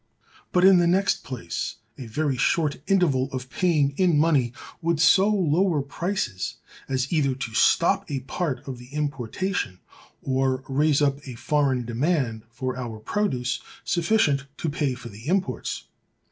But, 0.51 0.65
in 0.65 0.79
the 0.79 0.87
next 0.87 1.23
place, 1.23 1.75
a 1.95 2.07
very 2.07 2.35
short 2.35 2.81
interval 2.87 3.29
of 3.31 3.51
paying 3.51 3.91
in 3.97 4.17
money 4.17 4.51
would 4.81 4.99
so 4.99 5.29
lower 5.29 5.79
prices 5.83 6.55
as 6.89 7.13
either 7.13 7.35
to 7.35 7.53
stop 7.53 8.09
a 8.09 8.21
part 8.21 8.67
of 8.67 8.79
the 8.79 8.87
importation, 8.95 9.79
or 10.23 10.63
raise 10.67 11.03
up 11.03 11.19
a 11.27 11.35
foreign 11.35 11.85
demand 11.85 12.45
for 12.49 12.75
our 12.75 12.97
produce, 12.97 13.61
sufficient 13.83 14.47
to 14.57 14.71
pay 14.71 14.95
for 14.95 15.09
the 15.09 15.27
imports. 15.27 15.83